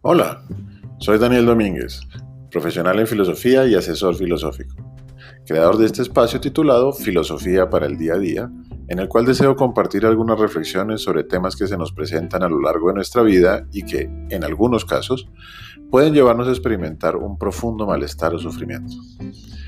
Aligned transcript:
Hola, 0.00 0.44
soy 1.00 1.18
Daniel 1.18 1.44
Domínguez, 1.44 2.02
profesional 2.52 3.00
en 3.00 3.08
filosofía 3.08 3.66
y 3.66 3.74
asesor 3.74 4.14
filosófico, 4.14 4.76
creador 5.44 5.76
de 5.76 5.86
este 5.86 6.02
espacio 6.02 6.40
titulado 6.40 6.92
Filosofía 6.92 7.68
para 7.68 7.86
el 7.86 7.98
Día 7.98 8.14
a 8.14 8.18
Día, 8.18 8.50
en 8.86 9.00
el 9.00 9.08
cual 9.08 9.26
deseo 9.26 9.56
compartir 9.56 10.06
algunas 10.06 10.38
reflexiones 10.38 11.02
sobre 11.02 11.24
temas 11.24 11.56
que 11.56 11.66
se 11.66 11.76
nos 11.76 11.90
presentan 11.90 12.44
a 12.44 12.48
lo 12.48 12.60
largo 12.60 12.88
de 12.88 12.94
nuestra 12.94 13.22
vida 13.22 13.66
y 13.72 13.82
que, 13.82 14.08
en 14.30 14.44
algunos 14.44 14.84
casos, 14.84 15.28
pueden 15.90 16.14
llevarnos 16.14 16.46
a 16.46 16.52
experimentar 16.52 17.16
un 17.16 17.36
profundo 17.36 17.84
malestar 17.84 18.32
o 18.36 18.38
sufrimiento. 18.38 18.94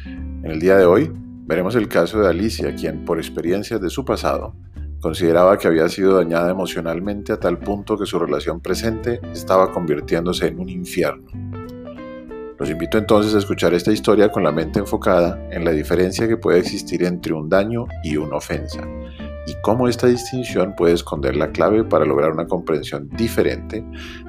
En 0.05 0.47
el 0.47 0.61
día 0.61 0.77
de 0.77 0.85
hoy, 0.85 1.11
veremos 1.12 1.75
el 1.75 1.89
caso 1.89 2.21
de 2.21 2.29
Alicia, 2.29 2.73
quien, 2.77 3.05
por 3.05 3.19
experiencias 3.19 3.81
de 3.81 3.91
su 3.91 4.05
pasado, 4.05 4.55
Consideraba 5.01 5.57
que 5.57 5.67
había 5.67 5.89
sido 5.89 6.16
dañada 6.16 6.51
emocionalmente 6.51 7.33
a 7.33 7.41
tal 7.41 7.59
punto 7.59 7.97
que 7.97 8.05
su 8.05 8.19
relación 8.19 8.61
presente 8.61 9.20
estaba 9.33 9.73
convirtiéndose 9.73 10.48
en 10.48 10.61
un 10.61 10.69
infierno. 10.69 11.30
Los 12.59 12.69
invito 12.69 12.98
entonces 12.98 13.34
a 13.34 13.39
escuchar 13.39 13.73
esta 13.73 13.91
historia 13.91 14.30
con 14.30 14.42
la 14.42 14.52
mente 14.52 14.78
enfocada 14.78 15.42
en 15.51 15.65
la 15.65 15.70
diferencia 15.70 16.28
que 16.28 16.37
puede 16.37 16.59
existir 16.59 17.02
entre 17.05 17.33
un 17.33 17.48
daño 17.48 17.87
y 18.05 18.19
una 18.19 18.37
ofensa, 18.37 18.87
y 19.47 19.55
cómo 19.62 19.89
esta 19.89 20.06
distinción 20.06 20.75
puede 20.77 20.92
esconder 20.92 21.34
la 21.34 21.51
clave 21.51 21.83
para 21.84 22.05
lograr 22.05 22.33
una 22.33 22.47
comprensión 22.47 23.09
diferente 23.17 23.83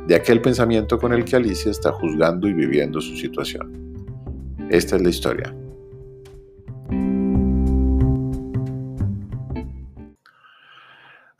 de 0.08 0.16
aquel 0.16 0.41
pensamiento 0.41 0.98
con 0.98 1.12
el 1.12 1.26
que 1.26 1.35
Alicia 1.35 1.72
está 1.72 1.91
juzgando 1.91 2.48
y 2.48 2.54
viviendo 2.54 3.02
su 3.02 3.18
situación. 3.18 3.70
Esta 4.70 4.96
es 4.96 5.02
la 5.02 5.10
historia. 5.10 5.54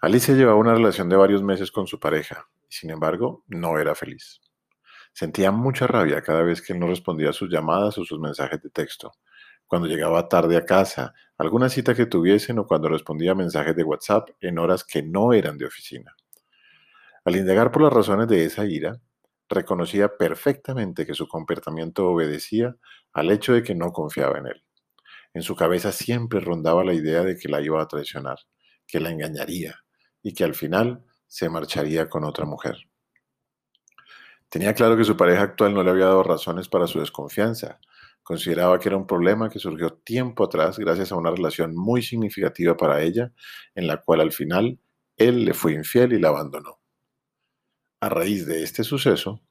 Alicia 0.04 0.34
llevaba 0.34 0.58
una 0.58 0.74
relación 0.74 1.10
de 1.10 1.16
varios 1.16 1.44
meses 1.44 1.70
con 1.70 1.86
su 1.86 2.00
pareja 2.00 2.48
y 2.68 2.74
sin 2.74 2.90
embargo 2.90 3.44
no 3.48 3.78
era 3.78 3.94
feliz. 3.94 4.42
Sentía 5.14 5.52
mucha 5.52 5.86
rabia 5.86 6.24
cada 6.24 6.42
vez 6.42 6.60
que 6.60 6.74
él 6.74 6.80
no 6.80 6.88
respondía 6.88 7.30
a 7.30 7.34
sus 7.34 7.52
llamadas 7.52 8.00
o 8.00 8.04
sus 8.04 8.20
mensajes 8.20 8.60
de 8.64 8.72
texto, 8.72 9.12
cuando 9.68 9.88
llegaba 9.88 10.28
tarde 10.28 10.58
a 10.58 10.66
casa, 10.66 11.14
alguna 11.38 11.70
cita 11.70 11.94
que 11.94 12.08
tuviesen 12.08 12.58
o 12.58 12.66
cuando 12.66 12.90
respondía 12.90 13.36
mensajes 13.36 13.76
de 13.76 13.84
WhatsApp 13.84 14.30
en 14.40 14.58
horas 14.58 14.84
que 14.84 15.04
no 15.04 15.34
eran 15.34 15.60
de 15.60 15.68
oficina. 15.68 16.16
Al 17.24 17.36
indagar 17.36 17.72
por 17.72 17.84
las 17.84 17.94
razones 17.94 18.28
de 18.28 18.44
esa 18.44 18.66
ira, 18.66 19.00
reconocía 19.50 20.18
perfectamente 20.18 21.06
que 21.06 21.14
su 21.14 21.28
comportamiento 21.28 22.08
obedecía 22.08 22.76
al 23.14 23.30
hecho 23.30 23.54
de 23.54 23.62
que 23.62 23.76
no 23.76 23.94
confiaba 23.94 24.40
en 24.40 24.48
él. 24.48 24.64
En 25.36 25.44
su 25.44 25.56
cabeza 25.56 25.92
siempre 25.92 26.40
rondaba 26.40 26.84
la 26.84 26.94
idea 26.94 27.22
de 27.22 27.38
que 27.38 27.50
la 27.50 27.62
iba 27.62 27.80
a 27.80 27.88
traicionar, 27.88 28.40
que 28.88 29.00
la 29.00 29.12
engañaría, 29.12 29.76
y 30.24 30.34
que 30.34 30.44
al 30.44 30.54
final 30.54 31.04
se 31.28 31.50
marcharía 31.50 32.10
con 32.10 32.24
otra 32.24 32.46
mujer. 32.46 32.78
Tenía 34.50 34.74
claro 34.74 34.98
que 34.98 35.06
su 35.06 35.16
pareja 35.16 35.44
actual 35.44 35.74
no 35.74 35.82
le 35.82 35.92
había 35.92 36.08
dado 36.08 36.24
razones 36.24 36.68
para 36.68 36.86
su 36.86 37.00
desconfianza. 37.00 37.80
Consideraba 38.22 38.80
que 38.80 38.90
era 38.90 38.98
un 38.98 39.08
problema 39.08 39.50
que 39.50 39.60
surgió 39.60 39.94
tiempo 39.94 40.44
atrás 40.44 40.78
gracias 40.78 41.12
a 41.12 41.16
una 41.16 41.32
relación 41.32 41.74
muy 41.76 42.02
significativa 42.02 42.76
para 42.76 43.02
ella, 43.02 43.32
en 43.76 43.88
la 43.88 44.02
cual 44.02 44.20
al 44.20 44.34
final 44.34 44.78
él 45.16 45.46
le 45.46 45.54
fue 45.54 45.74
infiel 45.74 46.14
y 46.14 46.20
la 46.20 46.30
abandonó. 46.30 46.80
A 48.02 48.10
raíz 48.10 48.46
de 48.46 48.64
este 48.64 48.84
suceso, 48.84 49.42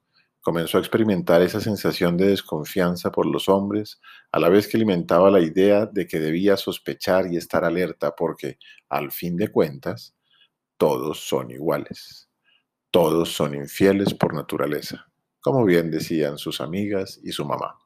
comenzó 0.41 0.79
a 0.79 0.81
experimentar 0.81 1.43
esa 1.43 1.61
sensación 1.61 2.17
de 2.17 2.29
desconfianza 2.29 3.11
por 3.11 3.27
los 3.27 3.49
hombres, 3.49 4.01
a 4.33 4.39
la 4.39 4.49
vez 4.49 4.69
que 4.69 4.77
alimentaba 4.77 5.31
la 5.31 5.41
idea 5.41 5.87
de 5.87 6.07
que 6.07 6.21
debía 6.21 6.57
sospechar 6.57 7.33
y 7.33 7.37
estar 7.37 7.65
alerta 7.65 8.15
porque, 8.15 8.59
al 8.89 9.13
fin 9.13 9.37
de 9.37 9.49
cuentas, 9.49 10.15
todos 10.81 11.21
son 11.21 11.51
iguales. 11.51 12.31
Todos 12.91 13.29
son 13.29 13.55
infieles 13.55 14.15
por 14.15 14.33
naturaleza, 14.33 15.13
como 15.43 15.63
bien 15.67 15.91
decían 15.91 16.39
sus 16.39 16.63
amigas 16.63 17.21
y 17.23 17.33
su 17.33 17.45
mamá. 17.45 17.79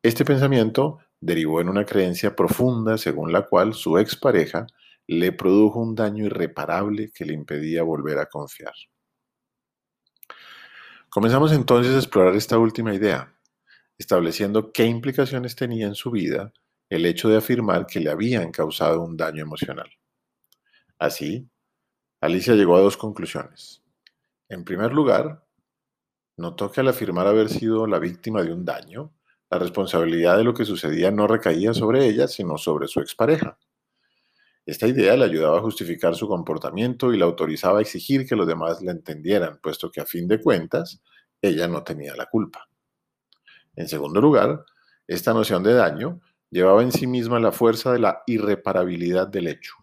Este 0.00 0.24
pensamiento 0.24 1.00
derivó 1.20 1.60
en 1.60 1.68
una 1.68 1.84
creencia 1.84 2.36
profunda 2.36 2.96
según 2.98 3.32
la 3.32 3.48
cual 3.48 3.74
su 3.74 3.98
expareja 3.98 4.64
le 5.08 5.32
produjo 5.32 5.80
un 5.80 5.96
daño 5.96 6.24
irreparable 6.26 7.10
que 7.12 7.24
le 7.24 7.34
impedía 7.34 7.82
volver 7.82 8.20
a 8.20 8.26
confiar. 8.26 8.74
Comenzamos 11.10 11.50
entonces 11.50 11.96
a 11.96 11.98
explorar 11.98 12.36
esta 12.36 12.58
última 12.58 12.94
idea, 12.94 13.36
estableciendo 13.98 14.70
qué 14.70 14.84
implicaciones 14.84 15.56
tenía 15.56 15.88
en 15.88 15.96
su 15.96 16.12
vida 16.12 16.52
el 16.88 17.06
hecho 17.06 17.28
de 17.28 17.38
afirmar 17.38 17.86
que 17.86 17.98
le 17.98 18.10
habían 18.10 18.52
causado 18.52 19.02
un 19.02 19.16
daño 19.16 19.42
emocional. 19.42 19.90
Así, 20.96 21.50
Alicia 22.22 22.54
llegó 22.54 22.76
a 22.76 22.80
dos 22.80 22.96
conclusiones. 22.96 23.82
En 24.48 24.62
primer 24.62 24.92
lugar, 24.92 25.44
notó 26.36 26.70
que 26.70 26.80
al 26.80 26.86
afirmar 26.86 27.26
haber 27.26 27.48
sido 27.48 27.88
la 27.88 27.98
víctima 27.98 28.44
de 28.44 28.52
un 28.52 28.64
daño, 28.64 29.12
la 29.50 29.58
responsabilidad 29.58 30.36
de 30.36 30.44
lo 30.44 30.54
que 30.54 30.64
sucedía 30.64 31.10
no 31.10 31.26
recaía 31.26 31.74
sobre 31.74 32.06
ella, 32.06 32.28
sino 32.28 32.58
sobre 32.58 32.86
su 32.86 33.00
expareja. 33.00 33.58
Esta 34.64 34.86
idea 34.86 35.16
le 35.16 35.24
ayudaba 35.24 35.58
a 35.58 35.62
justificar 35.62 36.14
su 36.14 36.28
comportamiento 36.28 37.12
y 37.12 37.18
la 37.18 37.24
autorizaba 37.24 37.80
a 37.80 37.82
exigir 37.82 38.24
que 38.24 38.36
los 38.36 38.46
demás 38.46 38.80
la 38.82 38.92
entendieran, 38.92 39.58
puesto 39.60 39.90
que 39.90 40.00
a 40.00 40.06
fin 40.06 40.28
de 40.28 40.40
cuentas, 40.40 41.02
ella 41.40 41.66
no 41.66 41.82
tenía 41.82 42.14
la 42.14 42.26
culpa. 42.26 42.68
En 43.74 43.88
segundo 43.88 44.20
lugar, 44.20 44.64
esta 45.08 45.34
noción 45.34 45.64
de 45.64 45.74
daño 45.74 46.20
llevaba 46.50 46.84
en 46.84 46.92
sí 46.92 47.08
misma 47.08 47.40
la 47.40 47.50
fuerza 47.50 47.92
de 47.92 47.98
la 47.98 48.22
irreparabilidad 48.28 49.26
del 49.26 49.48
hecho. 49.48 49.81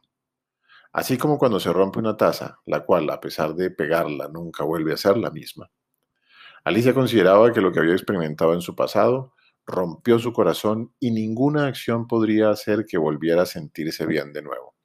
Así 0.92 1.18
como 1.18 1.38
cuando 1.38 1.60
se 1.60 1.72
rompe 1.72 2.00
una 2.00 2.18
taza, 2.18 2.60
la 2.66 2.84
cual, 2.84 3.10
a 3.12 3.22
pesar 3.22 3.54
de 3.54 3.70
pegarla, 3.70 4.28
nunca 4.28 4.64
vuelve 4.64 4.94
a 4.94 4.98
ser 4.98 5.18
la 5.18 5.30
misma. 5.30 5.70
Alicia 6.64 6.94
consideraba 6.94 7.54
que 7.54 7.62
lo 7.62 7.72
que 7.72 7.80
había 7.80 7.94
experimentado 7.94 8.54
en 8.54 8.62
su 8.62 8.76
pasado 8.76 9.34
rompió 9.66 10.18
su 10.18 10.34
corazón 10.34 10.94
y 11.00 11.12
ninguna 11.12 11.68
acción 11.68 12.08
podría 12.08 12.50
hacer 12.50 12.86
que 12.88 12.98
volviera 12.98 13.44
a 13.44 13.46
sentirse 13.46 14.06
bien 14.08 14.34
de 14.34 14.42
nuevo. 14.42 14.76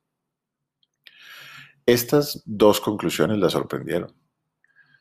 Estas 1.87 2.43
dos 2.44 2.81
conclusiones 2.81 3.38
la 3.38 3.48
sorprendieron. 3.48 4.14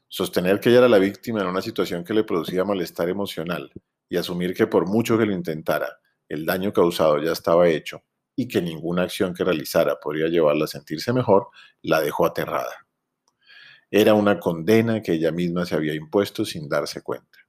Sostener 0.07 0.59
que 0.59 0.69
ella 0.69 0.79
era 0.79 0.89
la 0.89 0.99
víctima 0.99 1.41
en 1.41 1.47
una 1.47 1.61
situación 1.61 2.03
que 2.03 2.13
le 2.13 2.23
producía 2.23 2.63
malestar 2.63 3.09
emocional 3.09 3.71
y 4.07 4.17
asumir 4.17 4.53
que 4.53 4.67
por 4.67 4.87
mucho 4.87 5.17
que 5.17 5.25
lo 5.25 5.33
intentara, 5.33 5.99
el 6.29 6.45
daño 6.45 6.71
causado 6.71 7.21
ya 7.21 7.31
estaba 7.31 7.67
hecho 7.67 8.03
y 8.35 8.47
que 8.47 8.61
ninguna 8.61 9.03
acción 9.03 9.33
que 9.33 9.43
realizara 9.43 9.99
podría 9.99 10.27
llevarla 10.27 10.65
a 10.65 10.67
sentirse 10.67 11.13
mejor, 11.13 11.47
la 11.81 12.01
dejó 12.01 12.25
aterrada. 12.25 12.87
Era 13.91 14.15
una 14.15 14.39
condena 14.39 15.01
que 15.01 15.13
ella 15.13 15.31
misma 15.31 15.65
se 15.65 15.75
había 15.75 15.93
impuesto 15.93 16.45
sin 16.45 16.67
darse 16.67 17.01
cuenta. 17.01 17.39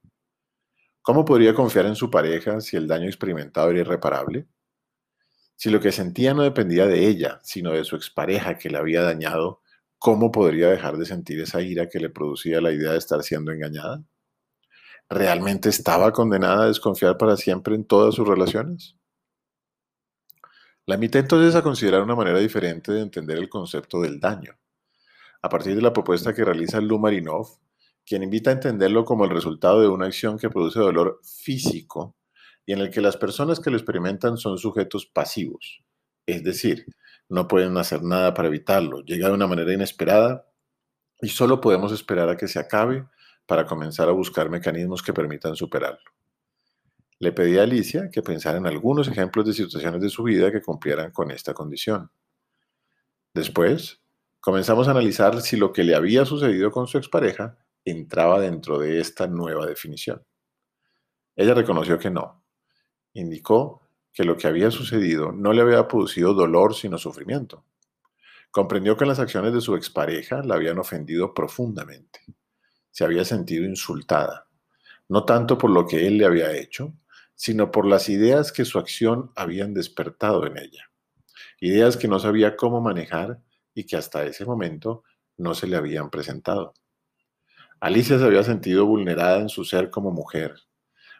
¿Cómo 1.01 1.25
podría 1.25 1.53
confiar 1.53 1.85
en 1.85 1.95
su 1.95 2.09
pareja 2.09 2.61
si 2.61 2.77
el 2.77 2.87
daño 2.87 3.05
experimentado 3.05 3.69
era 3.71 3.79
irreparable? 3.79 4.47
Si 5.55 5.69
lo 5.69 5.79
que 5.79 5.91
sentía 5.91 6.33
no 6.33 6.43
dependía 6.43 6.85
de 6.85 7.07
ella, 7.07 7.39
sino 7.43 7.71
de 7.71 7.83
su 7.83 7.95
expareja 7.95 8.57
que 8.57 8.69
la 8.69 8.79
había 8.79 9.01
dañado, 9.01 9.61
¿cómo 9.97 10.31
podría 10.31 10.69
dejar 10.69 10.97
de 10.97 11.05
sentir 11.05 11.39
esa 11.39 11.61
ira 11.61 11.87
que 11.89 11.99
le 11.99 12.09
producía 12.09 12.61
la 12.61 12.71
idea 12.71 12.91
de 12.91 12.97
estar 12.97 13.23
siendo 13.23 13.51
engañada? 13.51 14.03
¿Realmente 15.09 15.69
estaba 15.69 16.11
condenada 16.11 16.63
a 16.63 16.67
desconfiar 16.67 17.17
para 17.17 17.37
siempre 17.37 17.75
en 17.75 17.85
todas 17.85 18.15
sus 18.15 18.27
relaciones? 18.27 18.95
La 20.87 20.95
invité 20.95 21.17
entonces 21.17 21.55
a 21.55 21.63
considerar 21.63 22.03
una 22.03 22.13
manera 22.13 22.37
diferente 22.37 22.91
de 22.91 23.01
entender 23.01 23.39
el 23.39 23.49
concepto 23.49 24.01
del 24.01 24.19
daño, 24.19 24.55
a 25.41 25.49
partir 25.49 25.75
de 25.75 25.81
la 25.81 25.91
propuesta 25.91 26.31
que 26.31 26.45
realiza 26.45 26.79
Lumarinov, 26.79 27.57
quien 28.05 28.21
invita 28.21 28.51
a 28.51 28.53
entenderlo 28.53 29.03
como 29.03 29.25
el 29.25 29.31
resultado 29.31 29.81
de 29.81 29.87
una 29.87 30.05
acción 30.05 30.37
que 30.37 30.51
produce 30.51 30.79
dolor 30.79 31.19
físico 31.23 32.15
y 32.67 32.73
en 32.73 32.79
el 32.81 32.91
que 32.91 33.01
las 33.01 33.17
personas 33.17 33.59
que 33.59 33.71
lo 33.71 33.77
experimentan 33.77 34.37
son 34.37 34.59
sujetos 34.59 35.07
pasivos, 35.07 35.83
es 36.27 36.43
decir, 36.43 36.85
no 37.29 37.47
pueden 37.47 37.75
hacer 37.77 38.03
nada 38.03 38.35
para 38.35 38.49
evitarlo, 38.49 39.01
llega 39.01 39.29
de 39.29 39.33
una 39.33 39.47
manera 39.47 39.73
inesperada 39.73 40.47
y 41.19 41.29
solo 41.29 41.61
podemos 41.61 41.93
esperar 41.93 42.29
a 42.29 42.37
que 42.37 42.47
se 42.47 42.59
acabe 42.59 43.07
para 43.47 43.65
comenzar 43.65 44.07
a 44.07 44.11
buscar 44.11 44.51
mecanismos 44.51 45.01
que 45.01 45.13
permitan 45.13 45.55
superarlo. 45.55 46.11
Le 47.25 47.31
pedí 47.31 47.57
a 47.57 47.63
Alicia 47.63 48.11
que 48.11 48.21
pensara 48.21 48.59
en 48.59 48.67
algunos 48.67 49.07
ejemplos 49.07 49.47
de 49.47 49.53
situaciones 49.53 49.99
de 49.99 50.09
su 50.09 50.21
vida 50.21 50.51
que 50.51 50.61
cumplieran 50.61 51.09
con 51.09 51.31
esta 51.31 51.55
condición. 51.55 52.11
Después, 53.33 53.99
comenzamos 54.39 54.87
a 54.87 54.91
analizar 54.91 55.41
si 55.41 55.57
lo 55.57 55.73
que 55.73 55.83
le 55.83 55.95
había 55.95 56.23
sucedido 56.23 56.69
con 56.69 56.85
su 56.85 56.99
expareja 56.99 57.57
entraba 57.83 58.39
dentro 58.39 58.77
de 58.77 58.99
esta 58.99 59.25
nueva 59.25 59.65
definición. 59.65 60.23
Ella 61.35 61.55
reconoció 61.55 61.97
que 61.97 62.11
no. 62.11 62.43
Indicó 63.13 63.81
que 64.13 64.23
lo 64.23 64.37
que 64.37 64.45
había 64.45 64.69
sucedido 64.69 65.31
no 65.31 65.51
le 65.51 65.63
había 65.63 65.87
producido 65.87 66.35
dolor 66.35 66.75
sino 66.75 66.99
sufrimiento. 66.99 67.65
Comprendió 68.51 68.95
que 68.97 69.07
las 69.07 69.17
acciones 69.17 69.51
de 69.51 69.61
su 69.61 69.75
expareja 69.75 70.43
la 70.43 70.53
habían 70.53 70.77
ofendido 70.77 71.33
profundamente. 71.33 72.19
Se 72.91 73.03
había 73.03 73.25
sentido 73.25 73.65
insultada, 73.65 74.47
no 75.09 75.25
tanto 75.25 75.57
por 75.57 75.71
lo 75.71 75.87
que 75.87 76.05
él 76.05 76.19
le 76.19 76.25
había 76.25 76.55
hecho, 76.55 76.93
sino 77.35 77.71
por 77.71 77.85
las 77.85 78.09
ideas 78.09 78.51
que 78.51 78.65
su 78.65 78.79
acción 78.79 79.31
habían 79.35 79.73
despertado 79.73 80.45
en 80.45 80.57
ella. 80.57 80.89
Ideas 81.59 81.97
que 81.97 82.07
no 82.07 82.19
sabía 82.19 82.55
cómo 82.55 82.81
manejar 82.81 83.41
y 83.73 83.85
que 83.85 83.97
hasta 83.97 84.25
ese 84.25 84.45
momento 84.45 85.03
no 85.37 85.53
se 85.53 85.67
le 85.67 85.75
habían 85.75 86.09
presentado. 86.09 86.73
Alicia 87.79 88.17
se 88.17 88.25
había 88.25 88.43
sentido 88.43 88.85
vulnerada 88.85 89.39
en 89.39 89.49
su 89.49 89.65
ser 89.65 89.89
como 89.89 90.11
mujer. 90.11 90.55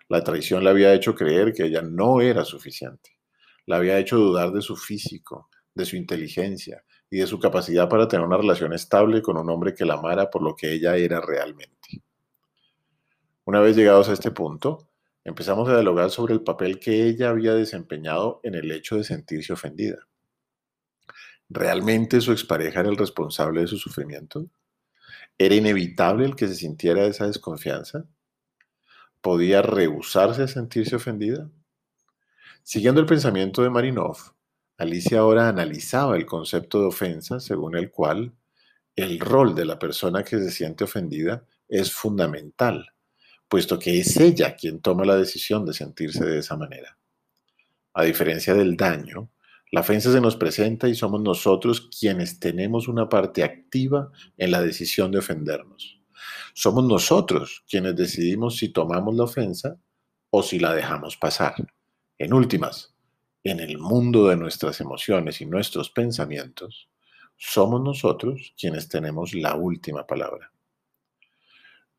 La 0.07 0.23
traición 0.23 0.63
le 0.63 0.69
había 0.69 0.93
hecho 0.93 1.15
creer 1.15 1.53
que 1.53 1.65
ella 1.65 1.81
no 1.81 2.21
era 2.21 2.45
suficiente. 2.45 3.11
La 3.65 3.77
había 3.77 3.97
hecho 3.97 4.17
dudar 4.17 4.51
de 4.51 4.61
su 4.61 4.77
físico, 4.77 5.49
de 5.73 5.85
su 5.85 5.95
inteligencia 5.97 6.83
y 7.09 7.17
de 7.17 7.27
su 7.27 7.39
capacidad 7.39 7.89
para 7.89 8.07
tener 8.07 8.25
una 8.25 8.37
relación 8.37 8.73
estable 8.73 9.21
con 9.21 9.37
un 9.37 9.49
hombre 9.49 9.73
que 9.73 9.85
la 9.85 9.95
amara 9.95 10.29
por 10.29 10.41
lo 10.41 10.55
que 10.55 10.71
ella 10.71 10.95
era 10.95 11.19
realmente. 11.21 12.03
Una 13.43 13.59
vez 13.59 13.75
llegados 13.75 14.09
a 14.09 14.13
este 14.13 14.31
punto, 14.31 14.89
empezamos 15.25 15.67
a 15.67 15.73
dialogar 15.73 16.11
sobre 16.11 16.35
el 16.35 16.41
papel 16.41 16.79
que 16.79 17.07
ella 17.07 17.29
había 17.29 17.53
desempeñado 17.53 18.39
en 18.43 18.55
el 18.55 18.71
hecho 18.71 18.95
de 18.95 19.03
sentirse 19.03 19.51
ofendida. 19.51 20.07
¿Realmente 21.49 22.21
su 22.21 22.31
expareja 22.31 22.79
era 22.79 22.89
el 22.89 22.97
responsable 22.97 23.61
de 23.61 23.67
su 23.67 23.77
sufrimiento? 23.77 24.47
¿Era 25.37 25.55
inevitable 25.55 26.25
el 26.25 26.35
que 26.35 26.47
se 26.47 26.55
sintiera 26.55 27.05
esa 27.05 27.27
desconfianza? 27.27 28.05
¿Podía 29.19 29.61
rehusarse 29.61 30.43
a 30.43 30.47
sentirse 30.47 30.95
ofendida? 30.95 31.49
Siguiendo 32.63 33.01
el 33.01 33.07
pensamiento 33.07 33.63
de 33.63 33.69
Marinov, 33.69 34.17
Alicia 34.77 35.19
ahora 35.19 35.49
analizaba 35.49 36.17
el 36.17 36.25
concepto 36.25 36.79
de 36.81 36.87
ofensa 36.87 37.39
según 37.39 37.75
el 37.75 37.89
cual 37.89 38.33
el 38.95 39.19
rol 39.19 39.55
de 39.55 39.65
la 39.65 39.79
persona 39.79 40.23
que 40.23 40.37
se 40.37 40.51
siente 40.51 40.83
ofendida 40.83 41.45
es 41.67 41.91
fundamental, 41.91 42.94
puesto 43.47 43.79
que 43.79 43.99
es 43.99 44.17
ella 44.17 44.55
quien 44.55 44.81
toma 44.81 45.05
la 45.05 45.15
decisión 45.15 45.65
de 45.65 45.73
sentirse 45.73 46.25
de 46.25 46.39
esa 46.39 46.57
manera. 46.57 46.97
A 47.93 48.03
diferencia 48.03 48.53
del 48.53 48.75
daño, 48.75 49.29
la 49.71 49.81
ofensa 49.81 50.11
se 50.11 50.21
nos 50.21 50.35
presenta 50.35 50.87
y 50.87 50.95
somos 50.95 51.21
nosotros 51.21 51.89
quienes 51.99 52.39
tenemos 52.39 52.87
una 52.87 53.09
parte 53.09 53.43
activa 53.43 54.11
en 54.37 54.51
la 54.51 54.61
decisión 54.61 55.11
de 55.11 55.19
ofendernos. 55.19 56.01
Somos 56.53 56.85
nosotros 56.85 57.63
quienes 57.67 57.95
decidimos 57.95 58.57
si 58.57 58.69
tomamos 58.69 59.15
la 59.15 59.23
ofensa 59.23 59.77
o 60.29 60.43
si 60.43 60.59
la 60.59 60.73
dejamos 60.73 61.17
pasar. 61.17 61.55
En 62.17 62.33
últimas, 62.33 62.95
en 63.43 63.59
el 63.59 63.77
mundo 63.77 64.27
de 64.27 64.37
nuestras 64.37 64.79
emociones 64.79 65.41
y 65.41 65.45
nuestros 65.45 65.89
pensamientos, 65.89 66.89
somos 67.37 67.81
nosotros 67.81 68.53
quienes 68.57 68.87
tenemos 68.87 69.33
la 69.33 69.55
última 69.55 70.07
palabra. 70.07 70.54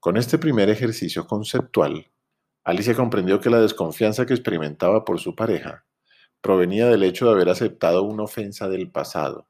Con 0.07 0.17
este 0.17 0.39
primer 0.39 0.71
ejercicio 0.71 1.27
conceptual, 1.27 2.13
Alicia 2.63 2.95
comprendió 2.95 3.41
que 3.41 3.51
la 3.51 3.61
desconfianza 3.61 4.25
que 4.25 4.35
experimentaba 4.35 5.05
por 5.05 5.19
su 5.19 5.35
pareja 5.35 5.85
provenía 6.41 6.87
del 6.87 7.03
hecho 7.03 7.27
de 7.27 7.33
haber 7.33 7.49
aceptado 7.49 8.05
una 8.05 8.23
ofensa 8.23 8.69
del 8.69 8.89
pasado, 8.89 9.49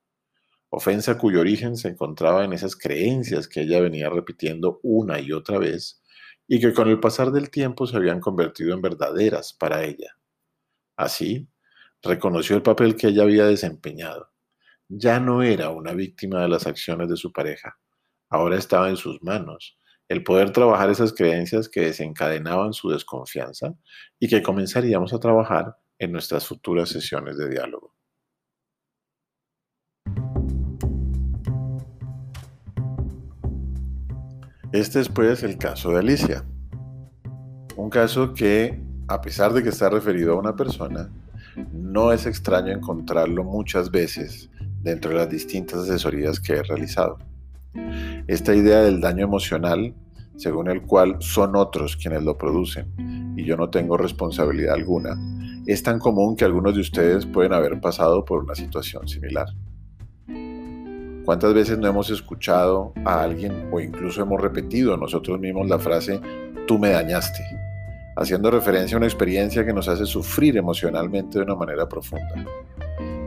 ofensa 0.70 1.19
cuyo 1.19 1.41
origen 1.41 1.76
se 1.76 1.88
encontraba 1.88 2.43
en 2.43 2.55
esas 2.55 2.75
creencias 2.75 3.49
que 3.49 3.61
ella 3.61 3.82
venía 3.82 4.08
repitiendo 4.08 4.81
una 4.82 5.20
y 5.20 5.31
otra 5.31 5.58
vez 5.58 6.00
y 6.49 6.59
que 6.59 6.73
con 6.73 6.88
el 6.88 7.00
pasar 7.00 7.32
del 7.32 7.50
tiempo 7.50 7.87
se 7.87 7.99
habían 7.99 8.20
convertido 8.20 8.73
en 8.73 8.81
verdaderas 8.81 9.52
para 9.52 9.85
ella. 9.85 10.17
Así, 10.97 11.50
reconoció 12.02 12.56
el 12.56 12.62
papel 12.62 12.97
que 12.97 13.09
ella 13.09 13.25
había 13.25 13.44
desempeñado. 13.44 14.31
Ya 14.88 15.20
no 15.20 15.43
era 15.43 15.69
una 15.69 15.93
víctima 15.93 16.41
de 16.41 16.49
las 16.49 16.67
acciones 16.67 17.11
de 17.11 17.19
su 17.19 17.31
pareja, 17.31 17.79
ahora 18.31 18.56
estaba 18.56 18.88
en 18.88 18.97
sus 18.97 19.23
manos 19.23 19.76
el 20.08 20.23
poder 20.23 20.53
trabajar 20.53 20.91
esas 20.91 21.12
creencias 21.12 21.69
que 21.69 21.81
desencadenaban 21.81 22.73
su 22.73 22.91
desconfianza 22.91 23.75
y 24.19 24.29
que 24.29 24.43
comenzaríamos 24.43 25.12
a 25.12 25.20
trabajar 25.20 25.76
en 25.99 26.12
nuestras 26.12 26.47
futuras 26.47 26.88
sesiones 26.88 27.37
de 27.37 27.49
diálogo. 27.49 27.94
Este 34.73 35.00
es 35.00 35.08
pues 35.08 35.43
el 35.43 35.56
caso 35.58 35.91
de 35.91 36.00
Alicia. 36.00 36.44
Un 37.76 37.88
caso 37.88 38.35
que, 38.35 38.79
a 39.09 39.20
pesar 39.20 39.52
de 39.52 39.62
que 39.62 39.70
está 39.70 39.88
referido 39.88 40.35
a 40.35 40.38
una 40.38 40.55
persona, 40.55 41.11
no 41.73 42.12
es 42.12 42.26
extraño 42.26 42.73
encontrarlo 42.73 43.44
muchas 43.44 43.91
veces 43.91 44.50
dentro 44.82 45.11
de 45.11 45.17
las 45.17 45.31
distintas 45.31 45.81
asesorías 45.81 46.41
que 46.41 46.55
he 46.55 46.62
realizado. 46.62 47.19
Esta 48.26 48.55
idea 48.55 48.82
del 48.82 49.00
daño 49.00 49.25
emocional, 49.25 49.94
según 50.37 50.69
el 50.69 50.82
cual 50.82 51.17
son 51.20 51.56
otros 51.56 51.96
quienes 51.96 52.23
lo 52.23 52.37
producen 52.37 53.34
y 53.37 53.44
yo 53.44 53.56
no 53.56 53.70
tengo 53.70 53.96
responsabilidad 53.96 54.75
alguna, 54.75 55.17
es 55.67 55.82
tan 55.82 55.99
común 55.99 56.37
que 56.37 56.44
algunos 56.44 56.75
de 56.75 56.81
ustedes 56.81 57.26
pueden 57.26 57.52
haber 57.52 57.81
pasado 57.81 58.25
por 58.25 58.43
una 58.44 58.55
situación 58.55 59.06
similar. 59.06 59.46
¿Cuántas 61.25 61.55
veces 61.55 61.78
no 61.78 61.88
hemos 61.88 62.11
escuchado 62.11 62.93
a 63.05 63.23
alguien 63.23 63.69
o 63.73 63.81
incluso 63.81 64.23
hemos 64.23 64.40
repetido 64.40 64.96
nosotros 64.96 65.40
mismos 65.40 65.69
la 65.69 65.78
frase, 65.78 66.20
tú 66.67 66.78
me 66.78 66.90
dañaste? 66.90 67.43
haciendo 68.17 68.50
referencia 68.50 68.96
a 68.96 68.99
una 68.99 69.06
experiencia 69.06 69.64
que 69.64 69.75
nos 69.75 69.88
hace 69.88 70.06
sufrir 70.06 70.56
emocionalmente 70.56 71.38
de 71.38 71.44
una 71.44 71.55
manera 71.55 71.87
profunda. 71.87 72.46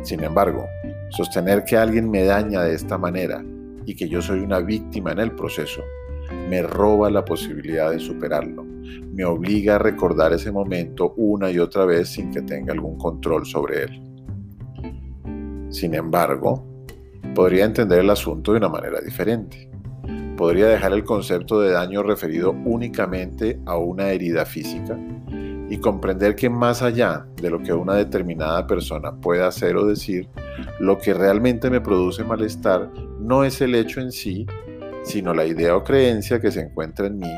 Sin 0.02 0.24
embargo, 0.24 0.66
sostener 1.10 1.64
que 1.64 1.78
alguien 1.78 2.10
me 2.10 2.24
daña 2.24 2.64
de 2.64 2.74
esta 2.74 2.98
manera 2.98 3.44
y 3.86 3.96
que 3.96 4.10
yo 4.10 4.22
soy 4.22 4.40
una 4.40 4.60
víctima 4.60 5.12
en 5.12 5.20
el 5.20 5.32
proceso, 5.32 5.84
me 6.50 6.62
roba 6.62 7.10
la 7.10 7.26
posibilidad 7.26 7.92
de 7.92 8.00
superarlo, 8.00 8.64
me 8.64 9.26
obliga 9.26 9.76
a 9.76 9.80
recordar 9.80 10.34
ese 10.34 10.52
momento 10.52 11.14
una 11.18 11.52
y 11.52 11.60
otra 11.60 11.86
vez 11.86 12.10
sin 12.10 12.32
que 12.32 12.42
tenga 12.42 12.74
algún 12.74 12.98
control 12.98 13.46
sobre 13.46 13.84
él. 13.84 14.02
Sin 15.70 15.94
embargo, 15.94 16.66
podría 17.36 17.66
entender 17.66 18.00
el 18.00 18.10
asunto 18.10 18.52
de 18.52 18.58
una 18.58 18.70
manera 18.70 19.00
diferente 19.02 19.70
podría 20.40 20.70
dejar 20.70 20.94
el 20.94 21.04
concepto 21.04 21.60
de 21.60 21.72
daño 21.72 22.02
referido 22.02 22.52
únicamente 22.64 23.60
a 23.66 23.76
una 23.76 24.12
herida 24.12 24.46
física 24.46 24.98
y 25.70 25.78
comprender 25.80 26.34
que 26.34 26.50
más 26.50 26.82
allá 26.82 27.28
de 27.42 27.50
lo 27.50 27.62
que 27.62 27.74
una 27.74 27.96
determinada 27.96 28.66
persona 28.66 29.12
pueda 29.12 29.48
hacer 29.48 29.76
o 29.76 29.86
decir, 29.86 30.30
lo 30.80 30.98
que 30.98 31.14
realmente 31.14 31.70
me 31.70 31.82
produce 31.82 32.24
malestar 32.24 32.90
no 33.30 33.44
es 33.44 33.62
el 33.62 33.76
hecho 33.76 34.02
en 34.02 34.12
sí, 34.12 34.48
sino 35.04 35.36
la 35.36 35.46
idea 35.46 35.76
o 35.76 35.84
creencia 35.84 36.42
que 36.42 36.50
se 36.50 36.62
encuentra 36.62 37.06
en 37.06 37.20
mí 37.20 37.32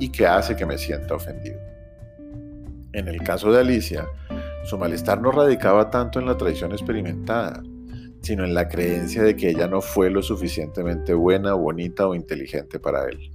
y 0.00 0.08
que 0.08 0.26
hace 0.26 0.56
que 0.56 0.64
me 0.64 0.78
sienta 0.78 1.14
ofendido. 1.14 1.60
En 2.94 3.08
el 3.08 3.22
caso 3.22 3.52
de 3.52 3.60
Alicia, 3.60 4.06
su 4.64 4.78
malestar 4.78 5.20
no 5.20 5.30
radicaba 5.30 5.90
tanto 5.90 6.18
en 6.18 6.24
la 6.24 6.38
traición 6.38 6.72
experimentada, 6.72 7.62
sino 8.22 8.42
en 8.42 8.54
la 8.54 8.68
creencia 8.68 9.22
de 9.22 9.36
que 9.36 9.50
ella 9.50 9.68
no 9.68 9.82
fue 9.82 10.08
lo 10.08 10.22
suficientemente 10.22 11.12
buena, 11.12 11.52
bonita 11.52 12.08
o 12.08 12.14
inteligente 12.14 12.80
para 12.80 13.04
él. 13.04 13.30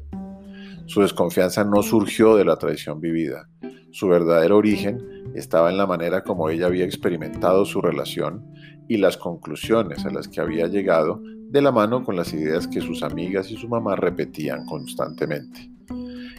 Su 0.88 1.02
desconfianza 1.02 1.64
no 1.64 1.84
surgió 1.84 2.36
de 2.36 2.46
la 2.46 2.56
traición 2.56 3.00
vivida. 3.00 3.48
Su 3.92 4.08
verdadero 4.08 4.58
origen 4.58 5.00
estaba 5.36 5.70
en 5.70 5.78
la 5.78 5.86
manera 5.86 6.24
como 6.24 6.50
ella 6.50 6.66
había 6.66 6.86
experimentado 6.86 7.66
su 7.66 7.82
relación 7.82 8.48
y 8.88 8.98
las 8.98 9.16
conclusiones 9.16 10.04
a 10.08 10.10
las 10.10 10.28
que 10.28 10.42
había 10.42 10.66
llegado 10.66 11.22
de 11.50 11.62
la 11.62 11.72
mano 11.72 12.04
con 12.04 12.16
las 12.16 12.34
ideas 12.34 12.68
que 12.68 12.82
sus 12.82 13.04
amigas 13.04 13.50
y 13.52 13.58
su 13.58 13.68
mamá 13.68 13.96
repetían 13.96 14.66
constantemente. 14.66 15.70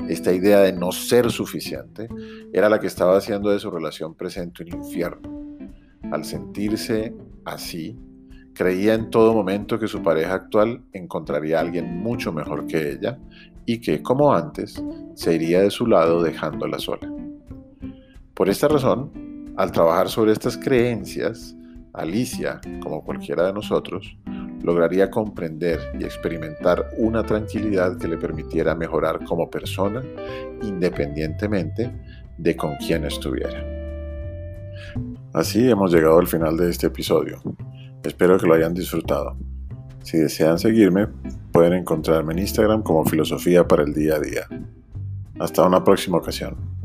Esta 0.09 0.33
idea 0.33 0.61
de 0.61 0.73
no 0.73 0.93
ser 0.93 1.31
suficiente 1.31 2.09
era 2.53 2.69
la 2.69 2.79
que 2.79 2.87
estaba 2.87 3.17
haciendo 3.17 3.51
de 3.51 3.59
su 3.59 3.71
relación 3.71 4.15
presente 4.15 4.63
un 4.63 4.81
infierno. 4.81 5.59
Al 6.11 6.25
sentirse 6.25 7.15
así, 7.45 7.97
Creía 8.61 8.93
en 8.93 9.09
todo 9.09 9.33
momento 9.33 9.79
que 9.79 9.89
su 9.89 10.03
pareja 10.03 10.35
actual 10.35 10.83
encontraría 10.93 11.57
a 11.57 11.61
alguien 11.63 11.99
mucho 11.99 12.33
mejor 12.33 12.67
que 12.67 12.91
ella 12.91 13.19
y 13.65 13.81
que, 13.81 14.03
como 14.03 14.35
antes, 14.35 14.83
se 15.15 15.35
iría 15.35 15.63
de 15.63 15.71
su 15.71 15.87
lado 15.87 16.23
dejándola 16.23 16.79
sola. 16.79 17.11
Por 18.35 18.51
esta 18.51 18.69
razón, 18.69 19.55
al 19.57 19.73
trabajar 19.73 20.09
sobre 20.11 20.33
estas 20.33 20.59
creencias, 20.59 21.57
Alicia, 21.95 22.61
como 22.83 23.03
cualquiera 23.03 23.47
de 23.47 23.53
nosotros, 23.53 24.17
lograría 24.63 25.11
comprender 25.11 25.81
y 25.99 26.05
experimentar 26.05 26.91
una 26.99 27.23
tranquilidad 27.23 27.99
que 27.99 28.09
le 28.09 28.17
permitiera 28.17 28.75
mejorar 28.75 29.25
como 29.25 29.49
persona 29.51 30.03
independientemente 30.63 31.91
de 32.37 32.57
con 32.57 32.77
quién 32.77 33.05
estuviera. 33.05 33.65
Así 35.33 35.71
hemos 35.71 35.93
llegado 35.93 36.19
al 36.19 36.27
final 36.27 36.57
de 36.57 36.71
este 36.71 36.89
episodio. 36.89 37.41
Espero 38.03 38.39
que 38.39 38.47
lo 38.47 38.55
hayan 38.55 38.75
disfrutado. 38.75 39.37
Si 40.03 40.19
desean 40.19 40.59
seguirme, 40.59 41.07
pueden 41.53 41.75
encontrarme 41.75 42.33
en 42.33 42.41
Instagram 42.41 42.83
como 42.83 43.05
Filosofía 43.05 43.69
para 43.69 43.85
el 43.85 43.93
Día 43.93 44.17
a 44.17 44.21
Día. 44.21 44.49
Hasta 45.39 45.67
una 45.67 45.85
próxima 45.85 46.19
ocasión. 46.19 46.80